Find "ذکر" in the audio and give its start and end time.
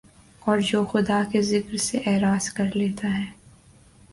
1.41-1.77